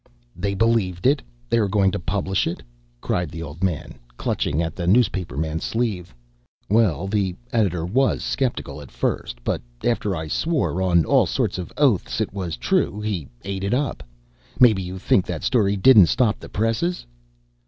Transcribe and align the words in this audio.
"They 0.35 0.55
believed 0.55 1.05
it? 1.05 1.21
They 1.47 1.59
are 1.59 1.67
going 1.67 1.91
to 1.91 1.99
publish 1.99 2.47
it?" 2.47 2.63
cried 3.01 3.29
the 3.29 3.43
old 3.43 3.63
man, 3.63 3.99
clutching 4.17 4.59
at 4.59 4.75
the 4.75 4.87
newspaperman's 4.87 5.63
sleeve. 5.63 6.11
"Well, 6.67 7.07
the 7.07 7.35
editor 7.53 7.85
was 7.85 8.23
skeptical 8.23 8.81
at 8.81 8.89
first, 8.89 9.43
but 9.43 9.61
after 9.83 10.15
I 10.15 10.27
swore 10.27 10.81
on 10.81 11.05
all 11.05 11.27
sorts 11.27 11.59
of 11.59 11.71
oaths 11.77 12.19
it 12.19 12.33
was 12.33 12.57
true, 12.57 12.99
he 12.99 13.27
ate 13.43 13.63
it 13.63 13.75
up. 13.75 14.01
Maybe 14.59 14.81
you 14.81 14.97
think 14.97 15.23
that 15.27 15.43
story 15.43 15.75
didn't 15.77 16.07
stop 16.07 16.39
the 16.39 16.49
presses!" 16.49 17.05